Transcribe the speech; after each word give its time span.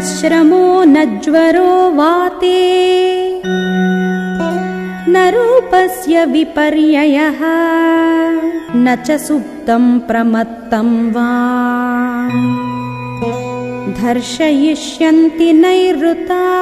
श्रमो 0.00 0.84
न 0.84 1.20
ज्वरो 1.20 1.94
वाते। 1.94 2.58
न 5.10 5.32
रूपस्य 5.34 6.24
विपर्ययः 6.24 7.38
न 8.76 8.96
च 9.06 9.10
सुप्तम् 9.10 10.00
प्रमत्तं 10.00 11.10
वा। 11.10 11.58
धर्षयिष्यन्ति 14.02 15.52
नैरृता 15.52 16.58